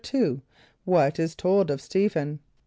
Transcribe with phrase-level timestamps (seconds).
[0.47, 2.39] = What is told of St[=e]´phen?